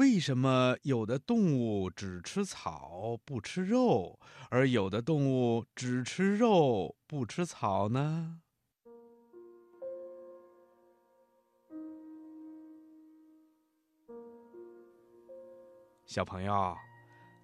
[0.00, 8.40] 为什么有的动物只吃草不吃肉，而有的动物只吃肉不吃草呢？
[16.06, 16.74] 小朋友，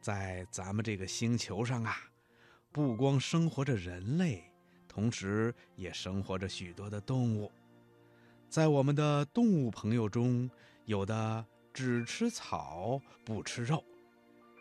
[0.01, 1.95] 在咱们这个星球上啊，
[2.73, 4.51] 不光生活着人类，
[4.89, 7.53] 同时也生活着许多的动物。
[8.49, 10.49] 在我们的动物朋友中，
[10.87, 11.45] 有的
[11.77, 13.85] 只吃草不吃肉，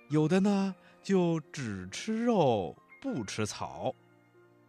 [0.09, 3.95] 有的呢就只吃肉不吃草，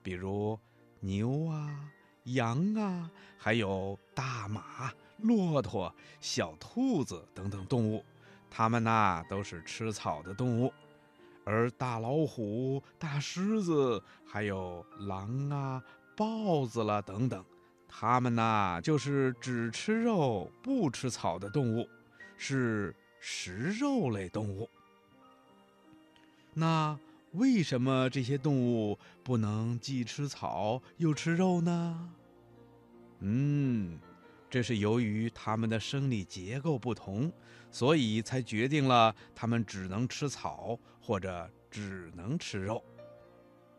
[0.00, 0.56] 比如
[1.00, 1.90] 牛啊、
[2.22, 8.04] 羊啊，还有大马、骆驼、小兔子等等动物。
[8.48, 10.72] 它们呐都是吃草的动物，
[11.44, 15.82] 而大老虎、大狮子，还有狼啊、
[16.16, 17.44] 豹子了等等，
[17.88, 21.88] 它们呐就是只吃肉不吃草的动物，
[22.36, 24.68] 是食肉类动物。
[26.54, 26.98] 那
[27.32, 32.12] 为什么这些动物不能既吃草又吃肉呢？
[33.20, 33.98] 嗯。
[34.48, 37.30] 这是由于它们的生理结构不同，
[37.70, 42.82] 所以才决定了它们只能吃草或者只能吃肉。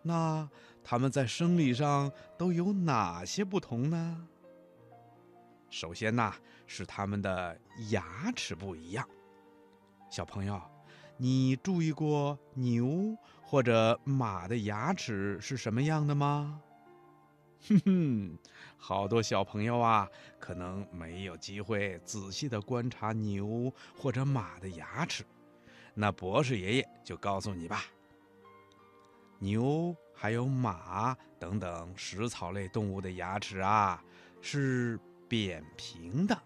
[0.04, 0.48] 那
[0.84, 4.28] 它们在生理上都有哪些不同呢？
[5.70, 6.34] 首先呐，
[6.66, 9.08] 是它们的牙齿不一样。
[10.10, 10.62] 小朋友，
[11.18, 16.62] 你注意过牛或者马的牙齿是什么样的吗？
[17.68, 18.38] 哼哼，
[18.78, 20.08] 好多小朋友啊，
[20.40, 25.26] 可能没有机会仔细的观察牛或者马的牙齿。
[25.94, 27.84] 那博士爷爷就告诉你吧。
[29.40, 34.02] 牛还有马等等食草类动物的牙齿啊，
[34.40, 36.38] 是扁平的。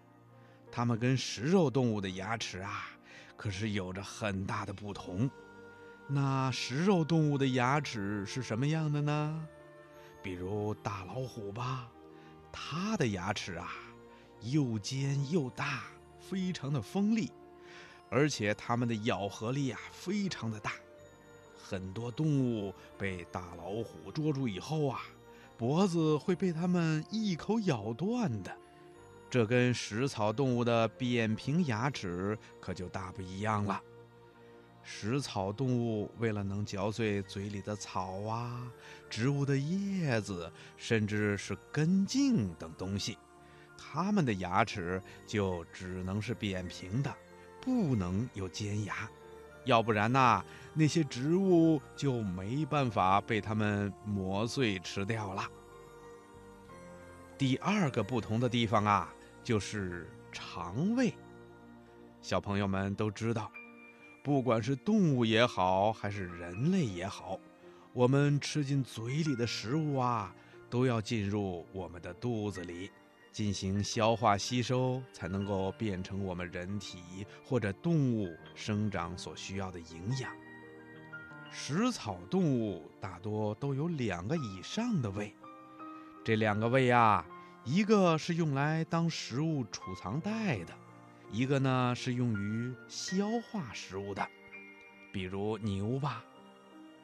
[0.71, 2.87] 它们跟食肉动物的牙齿啊，
[3.35, 5.29] 可是有着很大的不同。
[6.07, 9.47] 那食肉动物的牙齿是什么样的呢？
[10.23, 11.89] 比如大老虎吧，
[12.51, 13.71] 它的牙齿啊，
[14.41, 15.83] 又尖又大，
[16.19, 17.31] 非常的锋利，
[18.09, 20.73] 而且它们的咬合力啊非常的大，
[21.55, 25.01] 很多动物被大老虎捉住以后啊，
[25.57, 28.55] 脖子会被它们一口咬断的。
[29.31, 33.81] 这跟食草动物的扁平牙齿可就大不一样了。
[34.83, 38.69] 食草动物为了能嚼碎嘴里的草啊、
[39.09, 43.17] 植物的叶子，甚至是根茎等东西，
[43.77, 47.15] 它们的牙齿就只能是扁平的，
[47.61, 49.09] 不能有尖牙，
[49.63, 50.43] 要不然呐，
[50.73, 55.49] 那些植物就没办法被它们磨碎吃掉了。
[57.37, 59.11] 第二个不同的地方啊，
[59.43, 61.13] 就是肠胃。
[62.21, 63.51] 小朋友们都知道。
[64.23, 67.39] 不管是动物也好，还是人类也好，
[67.91, 70.31] 我们吃进嘴里的食物啊，
[70.69, 72.91] 都要进入我们的肚子里，
[73.31, 80.31] 进行消化吸收，才能够变成我们人体或者动物生长所需要的营养。
[81.49, 85.35] 食草动物大多都有两个以上的胃，
[86.23, 87.25] 这两个胃啊，
[87.63, 90.73] 一个是用来当食物储藏袋的。
[91.31, 94.27] 一个呢是用于消化食物的，
[95.13, 96.25] 比如牛吧，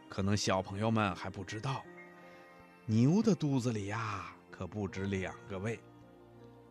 [0.10, 1.82] 可能小朋友们还不知道，
[2.86, 5.80] 牛的肚子里呀可不止两个胃，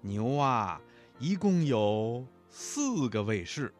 [0.03, 0.79] 牛啊
[1.19, 3.73] 一共有四个胃室，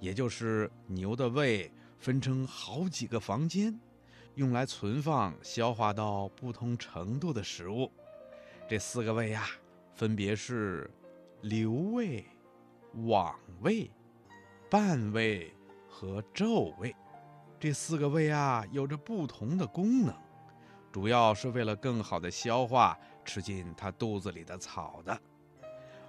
[0.00, 3.80] 也就是牛的胃分成好几个房间，
[4.34, 7.90] 用来存放消化到不同程度的食物。
[8.74, 9.46] 这四个胃呀，
[9.94, 10.90] 分别是
[11.42, 12.24] 瘤胃。
[13.04, 13.88] 网胃、
[14.68, 15.54] 半胃
[15.88, 16.92] 和皱胃，
[17.60, 20.12] 这四个胃啊，有着不同的功能，
[20.90, 25.20] 主要是为了更好的消化吃进它肚子里的草的。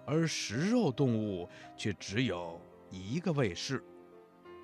[0.04, 2.60] 而食肉动物却只有
[2.90, 3.84] 一个胃室，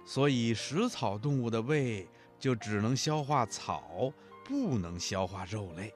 [0.03, 2.07] 所以食草动物的胃
[2.39, 4.11] 就只能消化草，
[4.43, 5.93] 不能消化肉类。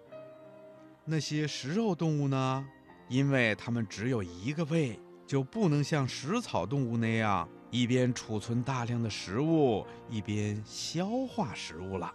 [1.06, 2.68] 那些食肉动物呢？
[3.07, 5.00] 因为它们只有一个胃。
[5.28, 12.13] 就不能像食草动物那样一边储存大量的食物，一边消化食物了，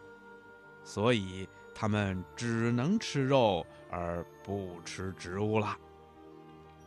[0.85, 5.77] 所以它们只能吃肉而不吃植物了。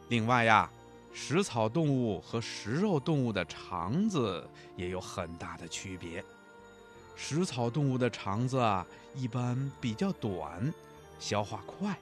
[0.08, 0.72] 另外呀，
[1.12, 6.24] 食草动物和食肉动物的肠子也有很大的区别。
[7.16, 10.74] 食草动物的肠子啊，一般比较短，
[11.24, 11.98] 消化快。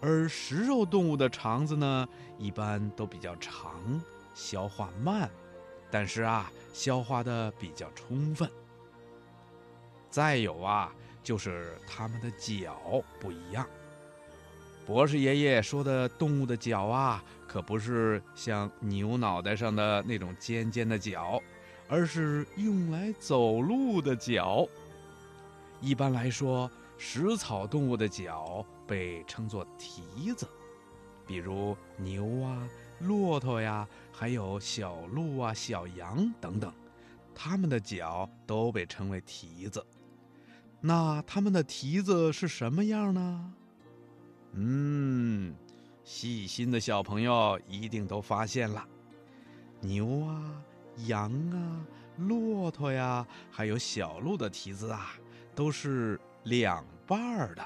[0.00, 2.08] 而食肉动物的肠子呢，
[2.38, 4.00] 一般都比较长，
[4.34, 5.28] 消化慢。
[5.90, 8.48] 但是啊，消化的比较充分。
[10.08, 10.92] 再有啊，
[11.24, 13.66] 就是它们的脚不一样。
[14.86, 21.42] 博士爷爷说的动物的脚啊，可不是像牛脑袋上的那种尖尖的角，
[21.88, 24.68] 而是用来走路的脚。
[25.80, 30.48] 一般来说，食草动物的脚被称作蹄子，
[31.26, 32.68] 比如牛啊、
[33.00, 36.72] 骆驼呀，还有小鹿啊、小羊等等，
[37.34, 39.84] 它们的脚都被称为蹄子。
[40.80, 43.54] 那它们的蹄子是什么样呢？
[44.52, 45.54] 嗯，
[46.04, 48.86] 细心的小朋友一定都发现了，
[49.80, 50.62] 牛啊、
[51.06, 55.10] 羊啊、骆驼呀，还有小鹿的蹄子啊，
[55.54, 57.62] 都是两半儿的；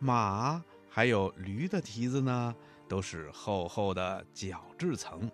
[0.00, 2.54] 马还有驴的蹄子呢，
[2.88, 5.30] 都是厚厚的角质层。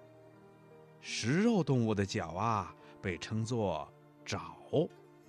[1.00, 3.90] 食肉动物的脚啊，被称作
[4.22, 4.54] 爪，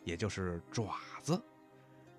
[0.03, 1.41] 也就是爪子。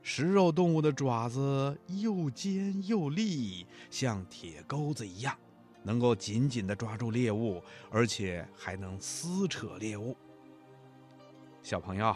[0.02, 5.38] 食肉动物的爪子又尖又利，像铁钩子一样，
[5.82, 10.16] 能够紧紧地抓住猎物，而且还能撕扯猎物。
[11.62, 12.14] 小朋友，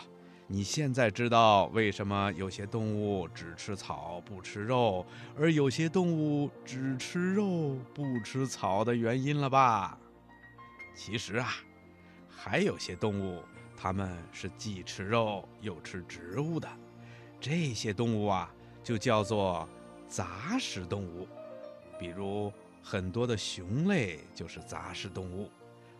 [0.50, 5.04] 你现在知道为什么有些动物只吃草不吃肉，
[5.38, 9.98] 而有些动物只吃肉不吃草的原因了吧？
[10.94, 11.52] 其实啊，
[12.30, 13.42] 还有些动物，
[13.76, 16.66] 它们是既吃肉又吃植物的。
[17.38, 18.50] 这些动物啊，
[18.82, 19.68] 就叫做
[20.08, 21.28] 杂食动物，
[21.98, 22.50] 比如
[22.82, 25.50] 很多的熊类就是杂食动物，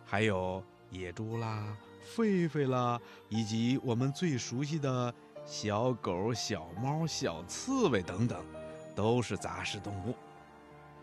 [0.03, 1.77] 还有野猪啦、
[2.15, 2.99] 狒狒啦，
[3.29, 5.13] 以及我们最熟悉的
[5.45, 8.43] 小狗、小猫、小刺猬等等，
[8.95, 10.15] 都是杂食动物。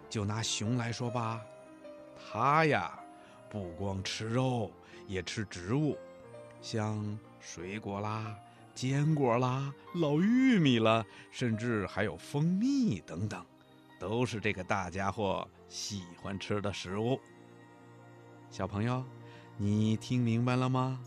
[0.08, 1.40] 就拿熊来说吧，
[2.16, 2.98] 它呀，
[3.50, 4.70] 不光吃肉，
[5.06, 5.96] 也吃植物，
[6.60, 8.36] 像水果啦。
[8.74, 13.42] 坚果啦，老玉米啦，甚至还有蜂蜜等等，
[13.98, 17.18] 都是这个大家伙喜欢吃的食物。
[18.50, 19.02] 小朋友，
[19.58, 20.98] 你听明白了吗？